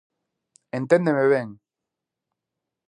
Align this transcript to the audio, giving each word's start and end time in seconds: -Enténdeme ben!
-Enténdeme 0.71 1.29
ben! 1.31 1.49